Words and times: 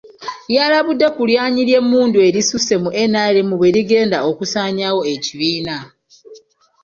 Yalabudde 0.55 1.07
ku 1.15 1.21
lyanyi 1.29 1.61
ly'emmundu 1.67 2.17
erisusse 2.27 2.73
mu 2.83 2.89
NRM 3.11 3.49
bwe 3.59 3.69
ligenda 3.75 4.17
okusanyaawo 4.29 5.01
ekibiina. 5.13 5.77